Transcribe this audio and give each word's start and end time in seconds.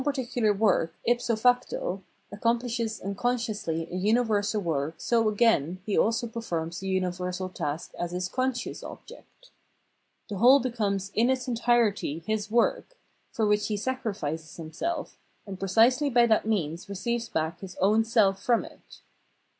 particular 0.03 0.51
work 0.51 0.95
if 1.05 1.21
so 1.21 1.35
facto 1.35 2.01
accomplishes 2.31 2.99
unconsciously 3.01 3.87
a 3.91 3.95
universal 3.95 4.59
work 4.59 4.95
so 4.97 5.29
again 5.29 5.79
he 5.85 5.95
also 5.97 6.25
performs 6.27 6.79
the 6.79 6.87
universal 6.87 7.49
task 7.49 7.91
as 7.99 8.11
his 8.11 8.27
conscious 8.27 8.81
object. 8.83 9.51
The 10.27 10.37
whole 10.39 10.59
becomes 10.59 11.11
in 11.13 11.29
its 11.29 11.47
entirety 11.47 12.23
his 12.25 12.49
work, 12.49 12.95
for 13.31 13.45
Realisation 13.45 13.89
of 13.93 14.05
Rational 14.05 14.13
Self 14.13 14.21
Consciousness 14.21 14.21
34S 14.25 14.39
which 14.39 14.39
he 14.41 14.47
sacrifices 14.47 14.57
himself, 14.57 15.17
and 15.45 15.59
precisely 15.59 16.09
by 16.09 16.25
that 16.25 16.47
means 16.47 16.89
receives 16.89 17.29
back 17.29 17.59
his 17.59 17.75
own 17.75 18.03
self 18.03 18.41
from 18.41 18.65
it. 18.65 19.01